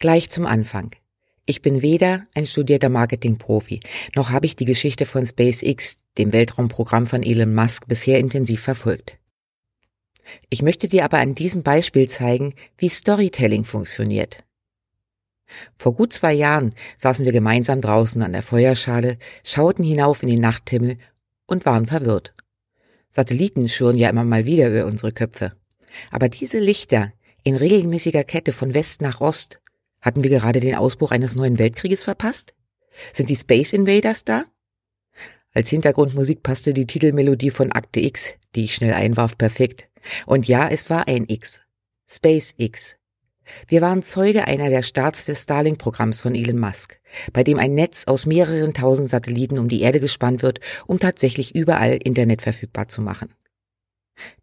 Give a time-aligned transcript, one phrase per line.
[0.00, 0.90] gleich zum Anfang.
[1.46, 3.80] Ich bin weder ein studierter Marketingprofi,
[4.14, 9.16] noch habe ich die Geschichte von SpaceX, dem Weltraumprogramm von Elon Musk, bisher intensiv verfolgt.
[10.48, 14.44] Ich möchte dir aber an diesem Beispiel zeigen, wie Storytelling funktioniert.
[15.76, 20.40] Vor gut zwei Jahren saßen wir gemeinsam draußen an der Feuerschale, schauten hinauf in den
[20.40, 20.98] Nachthimmel
[21.46, 22.34] und waren verwirrt.
[23.10, 25.52] Satelliten schwirren ja immer mal wieder über unsere Köpfe.
[26.12, 29.60] Aber diese Lichter, in regelmäßiger Kette von West nach Ost.
[30.00, 32.54] Hatten wir gerade den Ausbruch eines neuen Weltkrieges verpasst?
[33.12, 34.44] Sind die Space Invaders da?
[35.52, 39.88] Als Hintergrundmusik passte die Titelmelodie von Akte X, die ich schnell einwarf, perfekt.
[40.26, 41.60] Und ja, es war ein X.
[42.08, 42.96] Space X.
[43.66, 47.00] Wir waren Zeuge einer der Starts des Starlink-Programms von Elon Musk,
[47.32, 51.54] bei dem ein Netz aus mehreren tausend Satelliten um die Erde gespannt wird, um tatsächlich
[51.54, 53.34] überall Internet verfügbar zu machen.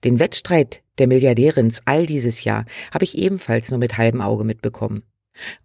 [0.04, 5.04] Den Wettstreit der Milliardärins all dieses Jahr habe ich ebenfalls nur mit halbem Auge mitbekommen.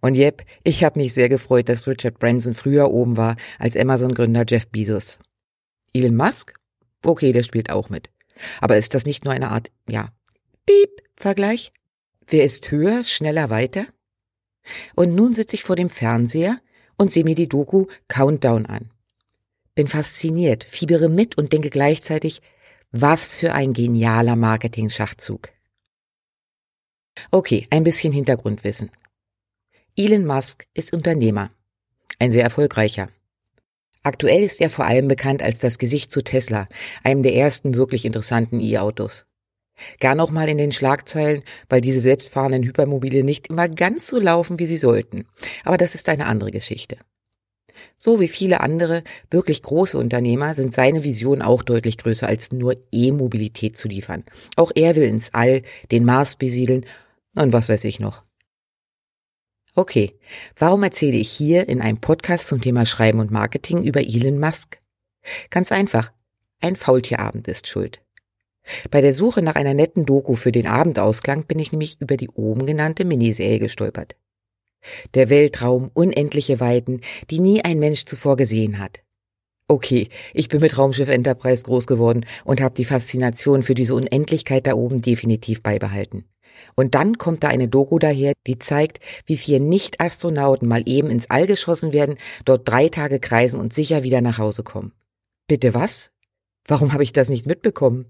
[0.01, 4.45] Und jep, ich habe mich sehr gefreut, dass Richard Branson früher oben war als Amazon-Gründer
[4.47, 5.19] Jeff Bezos.
[5.93, 6.53] Elon Musk?
[7.03, 8.09] Okay, der spielt auch mit.
[8.61, 10.09] Aber ist das nicht nur eine Art, ja,
[10.65, 11.71] Piep-Vergleich?
[12.27, 13.85] Wer ist höher, schneller, weiter?
[14.95, 16.59] Und nun sitze ich vor dem Fernseher
[16.97, 18.91] und sehe mir die Doku Countdown an.
[19.75, 22.41] Bin fasziniert, fiebere mit und denke gleichzeitig,
[22.91, 25.49] was für ein genialer Marketing-Schachzug.
[27.31, 28.91] Okay, ein bisschen Hintergrundwissen.
[29.95, 31.51] Elon Musk ist Unternehmer.
[32.17, 33.09] Ein sehr erfolgreicher.
[34.01, 36.67] Aktuell ist er vor allem bekannt als das Gesicht zu Tesla,
[37.03, 39.27] einem der ersten wirklich interessanten E-Autos.
[39.99, 44.57] Gern auch mal in den Schlagzeilen, weil diese selbstfahrenden Hypermobile nicht immer ganz so laufen,
[44.57, 45.27] wie sie sollten.
[45.63, 46.97] Aber das ist eine andere Geschichte.
[47.95, 52.77] So wie viele andere wirklich große Unternehmer sind seine Visionen auch deutlich größer als nur
[52.91, 54.23] E-Mobilität zu liefern.
[54.55, 55.61] Auch er will ins All,
[55.91, 56.83] den Mars besiedeln
[57.35, 58.23] und was weiß ich noch.
[59.75, 60.13] Okay,
[60.55, 64.77] warum erzähle ich hier in einem Podcast zum Thema Schreiben und Marketing über Elon Musk?
[65.49, 66.11] Ganz einfach,
[66.61, 67.99] ein Faultierabend ist schuld.
[68.91, 72.29] Bei der Suche nach einer netten Doku für den Abendausklang bin ich nämlich über die
[72.29, 74.15] oben genannte Miniserie gestolpert.
[75.15, 77.01] Der Weltraum, unendliche Weiten,
[77.31, 79.01] die nie ein Mensch zuvor gesehen hat.
[79.67, 84.67] Okay, ich bin mit Raumschiff Enterprise groß geworden und habe die Faszination für diese Unendlichkeit
[84.67, 86.25] da oben definitiv beibehalten.
[86.75, 91.29] Und dann kommt da eine Doku daher, die zeigt, wie vier Nicht-Astronauten mal eben ins
[91.29, 94.93] All geschossen werden, dort drei Tage kreisen und sicher wieder nach Hause kommen.
[95.47, 96.11] Bitte was?
[96.65, 98.05] Warum habe ich das nicht mitbekommen?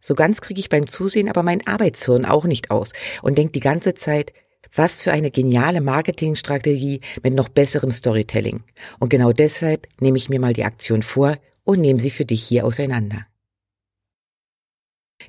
[0.00, 3.60] So ganz kriege ich beim Zusehen aber mein Arbeitshirn auch nicht aus und denk die
[3.60, 4.32] ganze Zeit,
[4.74, 8.62] was für eine geniale Marketingstrategie mit noch besserem Storytelling.
[8.98, 12.42] Und genau deshalb nehme ich mir mal die Aktion vor und nehme sie für dich
[12.42, 13.26] hier auseinander.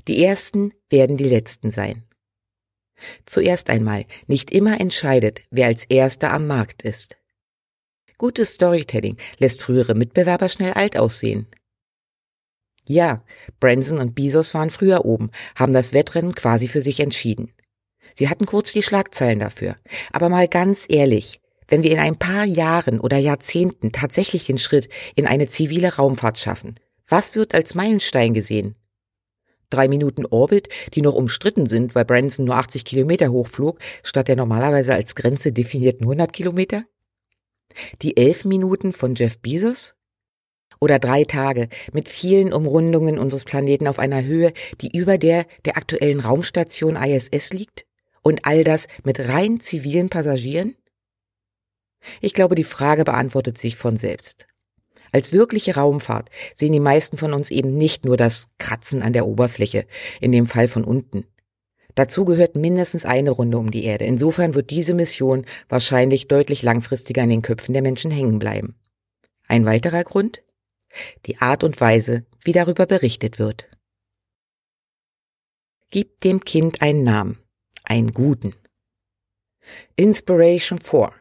[0.07, 2.03] Die ersten werden die letzten sein.
[3.25, 7.17] Zuerst einmal, nicht immer entscheidet, wer als erster am Markt ist.
[8.17, 11.47] Gutes Storytelling lässt frühere Mitbewerber schnell alt aussehen.
[12.87, 13.23] Ja,
[13.59, 17.53] Branson und Bezos waren früher oben, haben das Wettrennen quasi für sich entschieden.
[18.13, 19.77] Sie hatten kurz die Schlagzeilen dafür.
[20.11, 24.89] Aber mal ganz ehrlich, wenn wir in ein paar Jahren oder Jahrzehnten tatsächlich den Schritt
[25.15, 26.75] in eine zivile Raumfahrt schaffen,
[27.07, 28.75] was wird als Meilenstein gesehen?
[29.71, 34.35] Drei Minuten Orbit, die noch umstritten sind, weil Branson nur 80 Kilometer hochflog, statt der
[34.35, 36.83] normalerweise als Grenze definierten 100 Kilometer?
[38.01, 39.95] Die elf Minuten von Jeff Bezos?
[40.79, 44.51] Oder drei Tage mit vielen Umrundungen unseres Planeten auf einer Höhe,
[44.81, 47.85] die über der der aktuellen Raumstation ISS liegt?
[48.23, 50.75] Und all das mit rein zivilen Passagieren?
[52.19, 54.47] Ich glaube, die Frage beantwortet sich von selbst.
[55.11, 59.27] Als wirkliche Raumfahrt sehen die meisten von uns eben nicht nur das Kratzen an der
[59.27, 59.85] Oberfläche,
[60.19, 61.25] in dem Fall von unten.
[61.95, 64.05] Dazu gehört mindestens eine Runde um die Erde.
[64.05, 68.75] Insofern wird diese Mission wahrscheinlich deutlich langfristiger in den Köpfen der Menschen hängen bleiben.
[69.47, 70.41] Ein weiterer Grund?
[71.25, 73.67] Die Art und Weise, wie darüber berichtet wird.
[75.89, 77.37] Gib dem Kind einen Namen
[77.91, 78.55] einen guten.
[79.97, 81.11] Inspiration 4.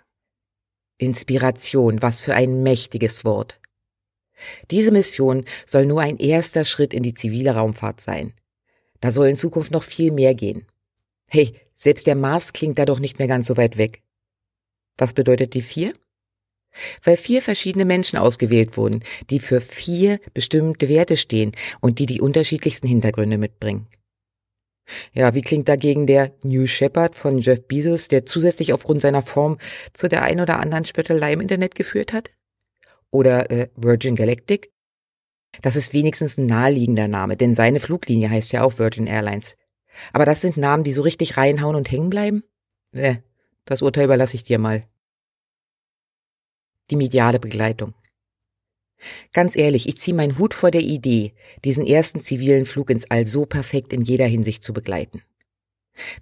[0.99, 3.60] Inspiration, was für ein mächtiges Wort.
[4.71, 8.33] Diese Mission soll nur ein erster Schritt in die zivile Raumfahrt sein.
[9.01, 10.67] Da soll in Zukunft noch viel mehr gehen.
[11.27, 14.03] Hey, selbst der Mars klingt da doch nicht mehr ganz so weit weg.
[14.99, 15.95] Was bedeutet die vier?
[17.03, 22.21] Weil vier verschiedene Menschen ausgewählt wurden, die für vier bestimmte Werte stehen und die die
[22.21, 23.89] unterschiedlichsten Hintergründe mitbringen.
[25.13, 29.59] Ja, wie klingt dagegen der New Shepard von Jeff Bezos, der zusätzlich aufgrund seiner Form
[29.93, 32.31] zu der ein oder anderen Spöttelei im Internet geführt hat?
[33.11, 34.73] Oder äh, Virgin Galactic?
[35.63, 39.57] Das ist wenigstens ein naheliegender Name, denn seine Fluglinie heißt ja auch Virgin Airlines.
[40.13, 42.45] Aber das sind Namen, die so richtig reinhauen und hängen bleiben?
[42.93, 43.17] Äh,
[43.65, 44.85] das Urteil überlasse ich dir mal.
[46.91, 47.95] Die mediale Begleitung.
[49.33, 51.33] Ganz ehrlich, ich ziehe meinen Hut vor der Idee,
[51.65, 55.23] diesen ersten zivilen Flug ins All so perfekt in jeder Hinsicht zu begleiten.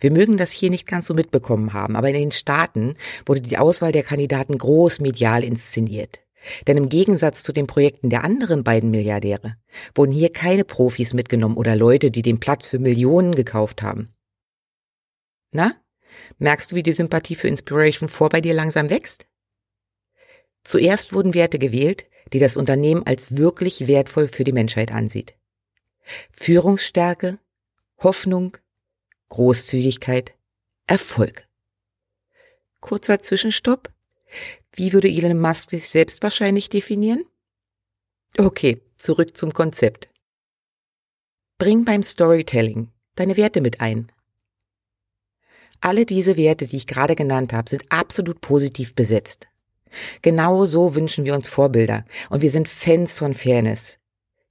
[0.00, 2.94] Wir mögen das hier nicht ganz so mitbekommen haben, aber in den Staaten
[3.26, 6.20] wurde die Auswahl der Kandidaten groß medial inszeniert.
[6.66, 9.56] Denn im Gegensatz zu den Projekten der anderen beiden Milliardäre
[9.94, 14.14] wurden hier keine Profis mitgenommen oder Leute, die den Platz für Millionen gekauft haben.
[15.50, 15.74] Na,
[16.38, 19.26] merkst du, wie die Sympathie für Inspiration 4 bei dir langsam wächst?
[20.64, 25.34] Zuerst wurden Werte gewählt, die das Unternehmen als wirklich wertvoll für die Menschheit ansieht.
[26.32, 27.38] Führungsstärke,
[28.02, 28.56] Hoffnung,
[29.28, 30.34] Großzügigkeit,
[30.86, 31.46] Erfolg.
[32.80, 33.90] Kurzer Zwischenstopp.
[34.78, 37.24] Wie würde Elon Musk sich selbst wahrscheinlich definieren?
[38.38, 40.08] Okay, zurück zum Konzept.
[41.58, 44.12] Bring beim Storytelling deine Werte mit ein.
[45.80, 49.48] Alle diese Werte, die ich gerade genannt habe, sind absolut positiv besetzt.
[50.22, 53.98] Genau so wünschen wir uns Vorbilder und wir sind Fans von Fairness.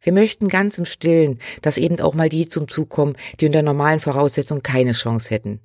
[0.01, 3.62] Wir möchten ganz im Stillen, dass eben auch mal die zum Zug kommen, die unter
[3.62, 5.62] normalen Voraussetzungen keine Chance hätten.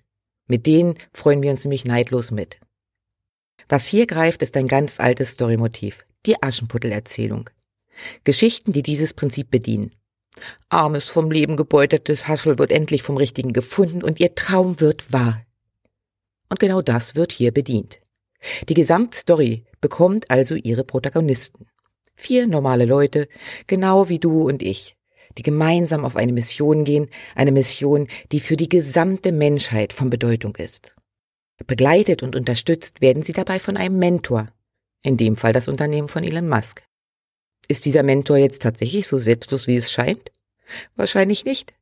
[0.47, 2.61] Mit denen freuen wir uns nämlich neidlos mit.
[3.69, 7.51] Was hier greift, ist ein ganz altes Storymotiv, die Aschenputtel-Erzählung.
[8.25, 9.93] Geschichten, die dieses Prinzip bedienen.
[10.69, 15.45] Armes, vom Leben gebeutetes Haschel wird endlich vom Richtigen gefunden und ihr Traum wird wahr.
[16.49, 18.01] Und genau das wird hier bedient.
[18.69, 21.67] Die Gesamtstory bekommt also ihre Protagonisten.
[22.15, 23.29] Vier normale Leute,
[23.67, 24.97] genau wie du und ich,
[25.39, 30.57] die gemeinsam auf eine Mission gehen, eine Mission, die für die gesamte Menschheit von Bedeutung
[30.57, 30.95] ist.
[31.67, 34.49] Begleitet und unterstützt werden sie dabei von einem Mentor,
[35.03, 36.83] in dem Fall das Unternehmen von Elon Musk.
[37.69, 40.33] Ist dieser Mentor jetzt tatsächlich so selbstlos, wie es scheint?
[40.97, 41.75] Wahrscheinlich nicht.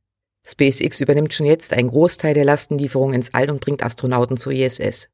[0.45, 5.09] SpaceX übernimmt schon jetzt einen Großteil der Lastenlieferung ins All und bringt Astronauten zur ISS.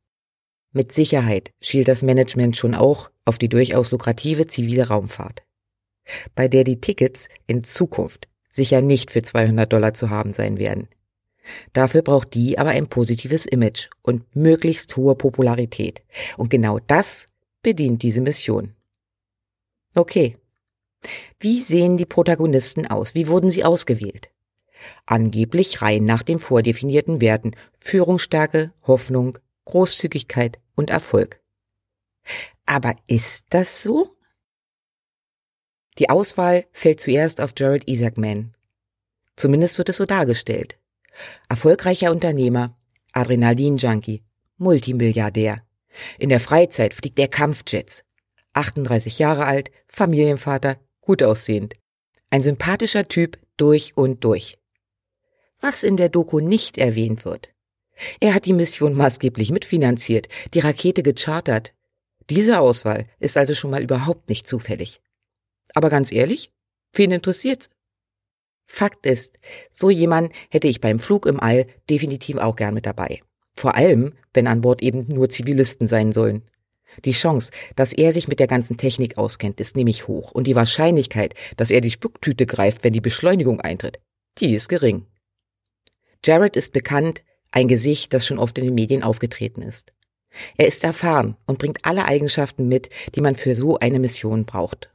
[0.74, 5.44] Mit Sicherheit schielt das Management schon auch auf die durchaus lukrative zivile Raumfahrt,
[6.36, 10.88] bei der die Tickets in Zukunft sicher nicht für 200 Dollar zu haben sein werden.
[11.73, 16.03] Dafür braucht die aber ein positives Image und möglichst hohe Popularität.
[16.38, 17.27] Und genau das
[17.61, 18.75] bedient diese Mission.
[19.95, 20.38] Okay.
[21.39, 23.15] Wie sehen die Protagonisten aus?
[23.15, 24.29] Wie wurden sie ausgewählt?
[25.05, 31.41] Angeblich rein nach den vordefinierten Werten Führungsstärke, Hoffnung, Großzügigkeit und Erfolg.
[32.65, 34.15] Aber ist das so?
[35.97, 38.53] Die Auswahl fällt zuerst auf Jared Isaacman.
[39.35, 40.77] Zumindest wird es so dargestellt.
[41.49, 42.77] Erfolgreicher Unternehmer,
[43.13, 44.23] Adrenalin-Junkie,
[44.57, 45.63] Multimilliardär.
[46.19, 48.03] In der Freizeit fliegt er Kampfjets.
[48.53, 51.75] 38 Jahre alt, Familienvater, gut aussehend.
[52.30, 54.57] Ein sympathischer Typ durch und durch.
[55.59, 57.49] Was in der Doku nicht erwähnt wird,
[58.19, 61.73] er hat die Mission maßgeblich mitfinanziert, die Rakete gechartert.
[62.30, 65.01] Diese Auswahl ist also schon mal überhaupt nicht zufällig.
[65.73, 66.51] Aber ganz ehrlich,
[66.94, 67.69] wen interessiert's?
[68.68, 73.21] Fakt ist, so jemand hätte ich beim Flug im All definitiv auch gern mit dabei.
[73.54, 76.44] Vor allem, wenn an Bord eben nur Zivilisten sein sollen.
[77.06, 80.56] Die Chance, dass er sich mit der ganzen Technik auskennt, ist nämlich hoch und die
[80.56, 84.00] Wahrscheinlichkeit, dass er die Spucktüte greift, wenn die Beschleunigung eintritt,
[84.40, 85.06] die ist gering.
[86.24, 89.94] Jared ist bekannt ein Gesicht, das schon oft in den Medien aufgetreten ist.
[90.57, 94.90] Er ist erfahren und bringt alle Eigenschaften mit, die man für so eine Mission braucht.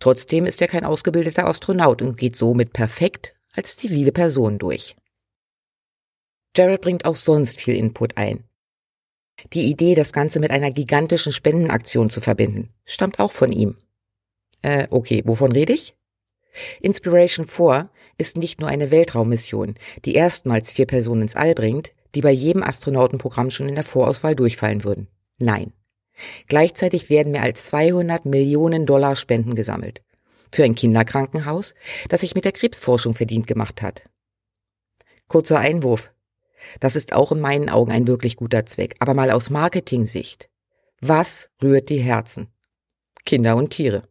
[0.00, 4.96] Trotzdem ist er kein ausgebildeter Astronaut und geht somit perfekt als zivile Person durch.
[6.56, 8.44] Jared bringt auch sonst viel Input ein.
[9.52, 13.76] Die Idee, das Ganze mit einer gigantischen Spendenaktion zu verbinden, stammt auch von ihm.
[14.62, 15.94] Äh, okay, wovon rede ich?
[16.80, 19.74] Inspiration 4 ist nicht nur eine Weltraummission,
[20.04, 24.34] die erstmals vier Personen ins All bringt, die bei jedem Astronautenprogramm schon in der Vorauswahl
[24.34, 25.08] durchfallen würden.
[25.38, 25.72] Nein.
[26.46, 30.02] Gleichzeitig werden mehr als 200 Millionen Dollar Spenden gesammelt.
[30.52, 31.74] Für ein Kinderkrankenhaus,
[32.08, 34.04] das sich mit der Krebsforschung verdient gemacht hat.
[35.28, 36.10] Kurzer Einwurf.
[36.80, 40.48] Das ist auch in meinen Augen ein wirklich guter Zweck, aber mal aus Marketing-Sicht.
[41.00, 42.48] Was rührt die Herzen?
[43.24, 44.02] Kinder und Tiere.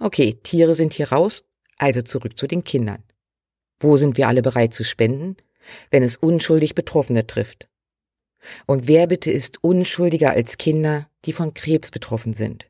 [0.00, 1.44] Okay, Tiere sind hier raus,
[1.76, 3.02] also zurück zu den Kindern.
[3.78, 5.36] Wo sind wir alle bereit zu spenden?
[5.90, 7.68] wenn es unschuldig Betroffene trifft.
[8.66, 12.66] Und wer bitte ist unschuldiger als Kinder, die von Krebs betroffen sind?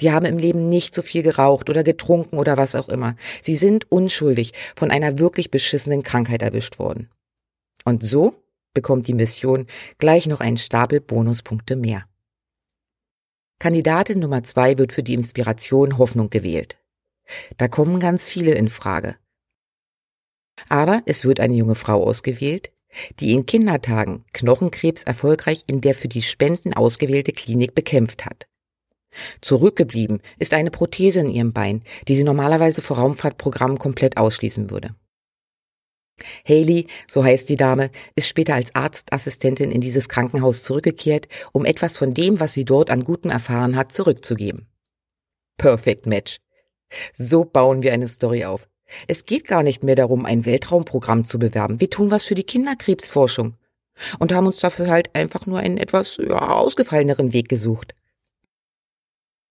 [0.00, 3.16] Die haben im Leben nicht so viel geraucht oder getrunken oder was auch immer.
[3.42, 7.10] Sie sind unschuldig von einer wirklich beschissenen Krankheit erwischt worden.
[7.84, 9.66] Und so bekommt die Mission
[9.98, 12.06] gleich noch einen Stapel Bonuspunkte mehr.
[13.58, 16.78] Kandidatin Nummer zwei wird für die Inspiration Hoffnung gewählt.
[17.56, 19.16] Da kommen ganz viele in Frage.
[20.68, 22.72] Aber es wird eine junge Frau ausgewählt,
[23.20, 28.46] die in Kindertagen Knochenkrebs erfolgreich in der für die Spenden ausgewählte Klinik bekämpft hat.
[29.40, 34.94] Zurückgeblieben ist eine Prothese in ihrem Bein, die sie normalerweise vor Raumfahrtprogrammen komplett ausschließen würde.
[36.46, 41.96] Haley, so heißt die Dame, ist später als Arztassistentin in dieses Krankenhaus zurückgekehrt, um etwas
[41.96, 44.68] von dem, was sie dort an Gutem erfahren hat, zurückzugeben.
[45.56, 46.38] Perfect Match.
[47.12, 48.68] So bauen wir eine Story auf.
[49.08, 51.80] Es geht gar nicht mehr darum, ein Weltraumprogramm zu bewerben.
[51.80, 53.54] Wir tun was für die Kinderkrebsforschung
[54.18, 57.94] und haben uns dafür halt einfach nur einen etwas ja, ausgefalleneren Weg gesucht.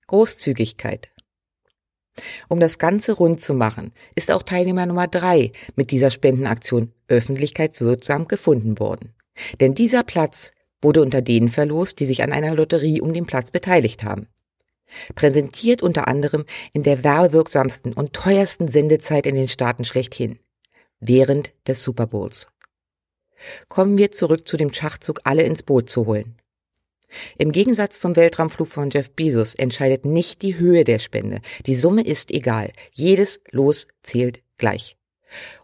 [0.08, 1.10] Großzügigkeit.
[2.48, 8.28] Um das Ganze rund zu machen, ist auch Teilnehmer Nummer drei mit dieser Spendenaktion öffentlichkeitswirksam
[8.28, 9.14] gefunden worden.
[9.60, 13.50] Denn dieser Platz wurde unter denen verlost, die sich an einer Lotterie um den Platz
[13.50, 14.28] beteiligt haben.
[15.16, 20.40] Präsentiert unter anderem in der werbewirksamsten und teuersten Sendezeit in den Staaten schlechthin,
[21.00, 22.48] während des Super Bowls.
[23.68, 26.36] Kommen wir zurück zu dem Schachzug, alle ins Boot zu holen.
[27.38, 31.42] Im Gegensatz zum Weltraumflug von Jeff Bezos entscheidet nicht die Höhe der Spende.
[31.66, 32.72] Die Summe ist egal.
[32.92, 34.98] Jedes Los zählt gleich.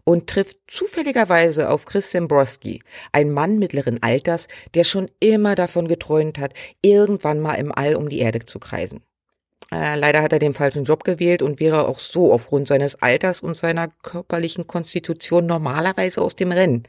[0.04, 2.82] Und trifft zufälligerweise auf Chris Sembroski,
[3.12, 8.10] ein Mann mittleren Alters, der schon immer davon geträumt hat, irgendwann mal im All um
[8.10, 9.04] die Erde zu kreisen.
[9.72, 13.42] Äh, leider hat er den falschen Job gewählt und wäre auch so aufgrund seines Alters
[13.42, 16.84] und seiner körperlichen Konstitution normalerweise aus dem Rennen.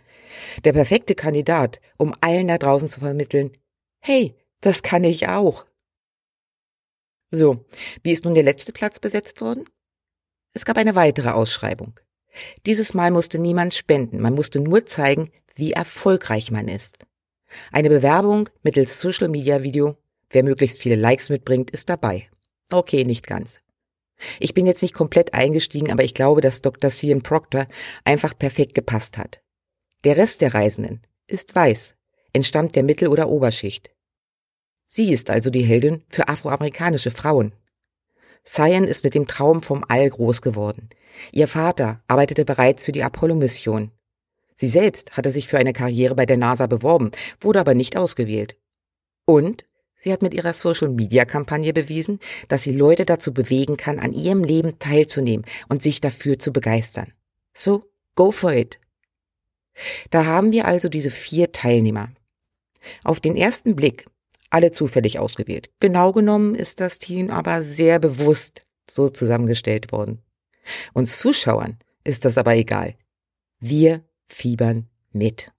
[0.64, 3.50] Der perfekte Kandidat, um allen da draußen zu vermitteln,
[4.00, 5.66] hey, das kann ich auch.
[7.30, 7.64] So,
[8.02, 9.64] wie ist nun der letzte Platz besetzt worden?
[10.52, 12.00] Es gab eine weitere Ausschreibung.
[12.66, 16.99] Dieses Mal musste niemand spenden, man musste nur zeigen, wie erfolgreich man ist.
[17.72, 19.96] Eine Bewerbung mittels Social Media Video,
[20.30, 22.28] wer möglichst viele Likes mitbringt, ist dabei.
[22.70, 23.60] Okay, nicht ganz.
[24.38, 26.90] Ich bin jetzt nicht komplett eingestiegen, aber ich glaube, dass Dr.
[26.90, 27.66] Cian Proctor
[28.04, 29.42] einfach perfekt gepasst hat.
[30.04, 31.94] Der Rest der Reisenden ist weiß,
[32.32, 33.90] entstammt der Mittel- oder Oberschicht.
[34.86, 37.52] Sie ist also die Heldin für afroamerikanische Frauen.
[38.44, 40.88] Cyan ist mit dem Traum vom All groß geworden.
[41.32, 43.92] Ihr Vater arbeitete bereits für die Apollo-Mission.
[44.54, 47.10] Sie selbst hatte sich für eine Karriere bei der NASA beworben,
[47.40, 48.56] wurde aber nicht ausgewählt.
[49.26, 49.64] Und
[50.00, 54.78] sie hat mit ihrer Social-Media-Kampagne bewiesen, dass sie Leute dazu bewegen kann, an ihrem Leben
[54.78, 57.12] teilzunehmen und sich dafür zu begeistern.
[57.54, 57.85] So,
[58.16, 58.80] go for it.
[60.11, 62.11] Da haben wir also diese vier Teilnehmer.
[63.04, 64.07] Auf den ersten Blick
[64.50, 65.71] alle zufällig ausgewählt.
[65.78, 70.23] Genau genommen ist das Team aber sehr bewusst so zusammengestellt worden.
[70.92, 72.97] Uns Zuschauern ist das aber egal.
[73.61, 75.52] Wir fiebern mit.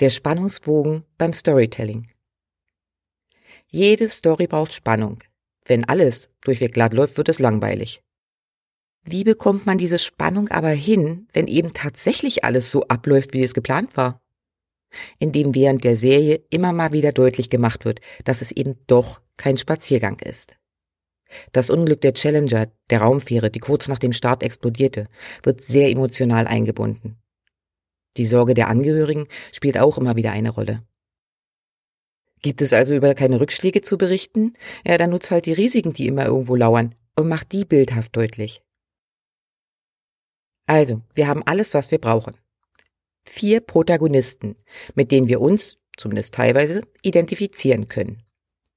[0.00, 2.08] Der Spannungsbogen beim Storytelling.
[3.70, 5.22] Jede Story braucht Spannung.
[5.64, 8.02] Wenn alles durchweg glatt läuft, wird es langweilig.
[9.04, 13.54] Wie bekommt man diese Spannung aber hin, wenn eben tatsächlich alles so abläuft, wie es
[13.54, 14.20] geplant war?
[15.18, 19.20] in dem während der Serie immer mal wieder deutlich gemacht wird, dass es eben doch
[19.36, 20.56] kein Spaziergang ist.
[21.52, 25.08] Das Unglück der Challenger, der Raumfähre, die kurz nach dem Start explodierte,
[25.42, 27.18] wird sehr emotional eingebunden.
[28.16, 30.82] Die Sorge der Angehörigen spielt auch immer wieder eine Rolle.
[32.42, 34.54] Gibt es also über keine Rückschläge zu berichten?
[34.86, 38.62] Ja, dann nutzt halt die Risiken, die immer irgendwo lauern, und macht die bildhaft deutlich.
[40.66, 42.34] Also, wir haben alles, was wir brauchen
[43.28, 44.56] vier Protagonisten,
[44.94, 48.22] mit denen wir uns, zumindest teilweise, identifizieren können,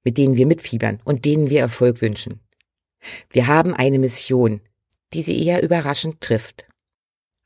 [0.04, 2.40] mit denen wir mitfiebern und denen wir Erfolg wünschen.
[3.30, 4.62] Wir haben eine Mission,
[5.14, 6.68] die sie eher überraschend trifft.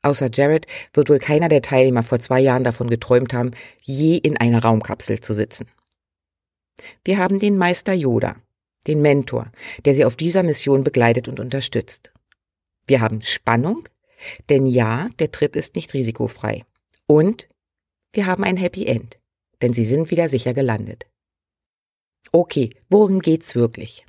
[0.02, 3.50] Außer Jared wird wohl keiner der Teilnehmer vor zwei Jahren davon geträumt haben,
[3.82, 5.66] je in einer Raumkapsel zu sitzen.
[7.04, 8.36] Wir haben den Meister Yoda,
[8.86, 9.50] den Mentor,
[9.84, 12.12] der sie auf dieser Mission begleitet und unterstützt.
[12.86, 13.88] Wir haben Spannung,
[14.48, 16.64] denn ja, der Trip ist nicht risikofrei.
[17.06, 17.48] Und
[18.12, 19.18] wir haben ein Happy End,
[19.62, 21.06] denn sie sind wieder sicher gelandet.
[22.32, 24.04] Okay, worum geht's wirklich?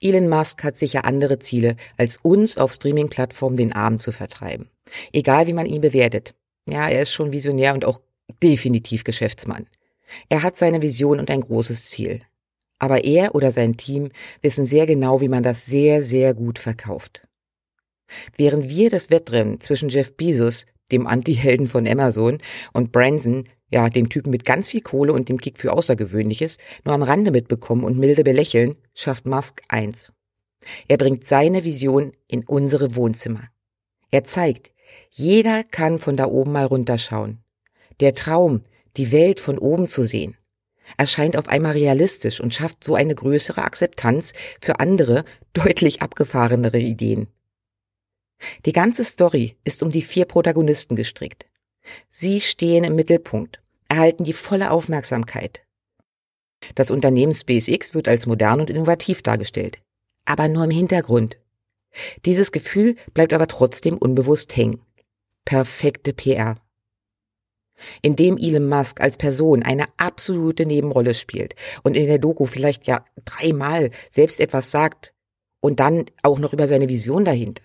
[0.00, 4.68] Elon Musk hat sicher andere Ziele, als uns auf Streaming-Plattformen den Abend zu vertreiben.
[5.12, 6.34] Egal wie man ihn bewertet.
[6.68, 8.00] Ja, er ist schon visionär und auch
[8.42, 9.66] definitiv Geschäftsmann.
[10.28, 12.22] Er hat seine Vision und ein großes Ziel.
[12.78, 17.22] Aber er oder sein Team wissen sehr genau, wie man das sehr, sehr gut verkauft.
[18.36, 22.38] Während wir das Wettrennen zwischen Jeff Bezos, dem Anti-Helden von Amazon,
[22.72, 26.94] und Branson, ja, dem Typen mit ganz viel Kohle und dem Kick für Außergewöhnliches, nur
[26.94, 30.12] am Rande mitbekommen und milde belächeln, schafft Musk eins.
[30.88, 33.48] Er bringt seine Vision in unsere Wohnzimmer.
[34.10, 34.72] Er zeigt,
[35.10, 37.38] jeder kann von da oben mal runterschauen.
[38.00, 38.62] Der Traum,
[38.96, 40.36] die Welt von oben zu sehen,
[40.96, 47.28] erscheint auf einmal realistisch und schafft so eine größere Akzeptanz für andere, deutlich abgefahrenere Ideen.
[48.64, 51.46] Die ganze Story ist um die vier Protagonisten gestrickt.
[52.10, 55.62] Sie stehen im Mittelpunkt, erhalten die volle Aufmerksamkeit.
[56.74, 59.78] Das Unternehmen SpaceX wird als modern und innovativ dargestellt,
[60.24, 61.38] aber nur im Hintergrund.
[62.24, 64.80] Dieses Gefühl bleibt aber trotzdem unbewusst hängen.
[65.44, 66.56] Perfekte PR.
[68.02, 73.04] Indem Elon Musk als Person eine absolute Nebenrolle spielt und in der Doku vielleicht ja
[73.24, 75.14] dreimal selbst etwas sagt
[75.60, 77.64] und dann auch noch über seine Vision dahinter,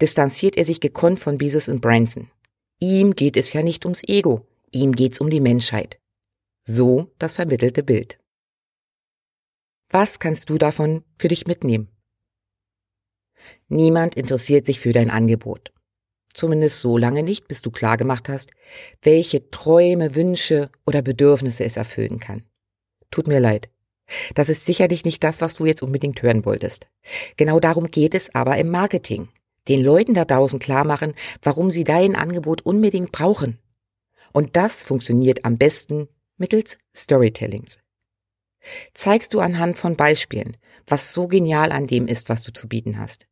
[0.00, 2.30] distanziert er sich gekonnt von Bezos und Branson.
[2.80, 5.98] Ihm geht es ja nicht ums Ego, ihm geht's um die Menschheit.
[6.64, 8.18] So das vermittelte Bild.
[9.90, 11.88] Was kannst du davon für dich mitnehmen?
[13.68, 15.72] Niemand interessiert sich für dein Angebot.
[16.34, 18.50] Zumindest so lange nicht, bis du klar gemacht hast,
[19.02, 22.44] welche Träume, Wünsche oder Bedürfnisse es erfüllen kann.
[23.10, 23.68] Tut mir leid.
[24.34, 26.88] Das ist sicherlich nicht das, was du jetzt unbedingt hören wolltest.
[27.36, 29.28] Genau darum geht es aber im Marketing
[29.68, 33.58] den Leuten da draußen klar machen, warum sie dein Angebot unbedingt brauchen.
[34.32, 37.78] Und das funktioniert am besten mittels Storytellings.
[38.94, 40.56] Zeigst du anhand von Beispielen,
[40.86, 43.26] was so genial an dem ist, was du zu bieten hast,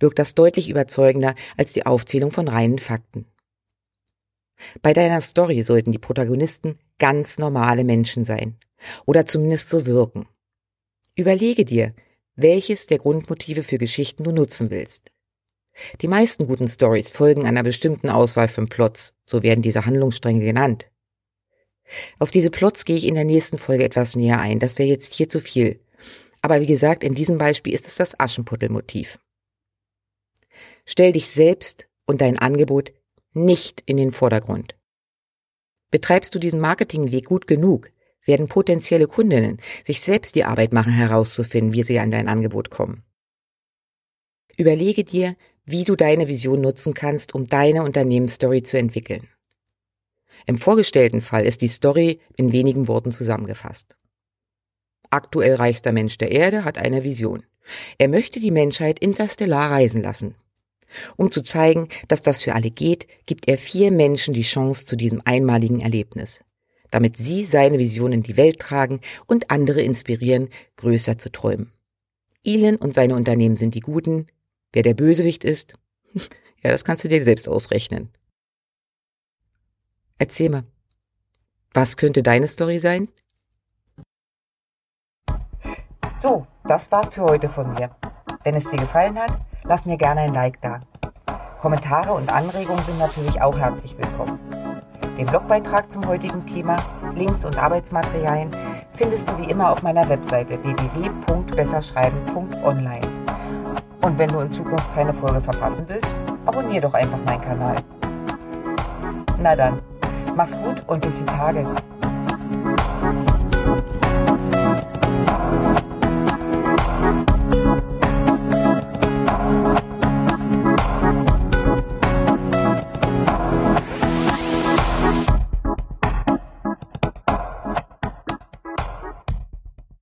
[0.00, 3.26] wirkt das deutlich überzeugender als die Aufzählung von reinen Fakten.
[4.82, 8.56] Bei deiner Story sollten die Protagonisten ganz normale Menschen sein
[9.04, 10.26] oder zumindest so wirken.
[11.14, 11.94] Überlege dir,
[12.36, 15.10] welches der Grundmotive für Geschichten du nutzen willst.
[16.00, 20.90] Die meisten guten Stories folgen einer bestimmten Auswahl von Plots, so werden diese Handlungsstränge genannt.
[22.18, 25.14] Auf diese Plots gehe ich in der nächsten Folge etwas näher ein, das wäre jetzt
[25.14, 25.80] hier zu viel.
[26.42, 29.18] Aber wie gesagt, in diesem Beispiel ist es das Aschenputtelmotiv.
[30.86, 32.92] Stell dich selbst und dein Angebot
[33.32, 34.76] nicht in den Vordergrund.
[35.90, 37.90] Betreibst du diesen Marketingweg gut genug,
[38.24, 43.04] werden potenzielle Kundinnen sich selbst die Arbeit machen herauszufinden, wie sie an dein Angebot kommen.
[44.56, 49.28] Überlege dir, wie du deine Vision nutzen kannst, um deine Unternehmensstory zu entwickeln.
[50.46, 53.96] Im vorgestellten Fall ist die Story in wenigen Worten zusammengefasst.
[55.10, 57.44] Aktuell reichster Mensch der Erde hat eine Vision.
[57.98, 60.36] Er möchte die Menschheit interstellar reisen lassen.
[61.16, 64.96] Um zu zeigen, dass das für alle geht, gibt er vier Menschen die Chance zu
[64.96, 66.40] diesem einmaligen Erlebnis,
[66.90, 71.72] damit sie seine Vision in die Welt tragen und andere inspirieren, größer zu träumen.
[72.44, 74.26] Elon und seine Unternehmen sind die Guten,
[74.76, 75.78] Wer der Bösewicht ist,
[76.62, 78.10] ja, das kannst du dir selbst ausrechnen.
[80.18, 80.64] Erzähl mal,
[81.72, 83.08] was könnte deine Story sein?
[86.18, 87.96] So, das war's für heute von mir.
[88.44, 90.80] Wenn es dir gefallen hat, lass mir gerne ein Like da.
[91.60, 94.38] Kommentare und Anregungen sind natürlich auch herzlich willkommen.
[95.18, 96.76] Den Blogbeitrag zum heutigen Thema,
[97.14, 98.52] Links und Arbeitsmaterialien
[98.94, 103.08] findest du wie immer auf meiner Webseite www.besserschreiben.online.
[104.02, 107.74] Und wenn du in Zukunft keine Folge verpassen willst, abonnier doch einfach meinen Kanal.
[109.38, 109.80] Na dann,
[110.36, 111.66] mach's gut und bis die Tage.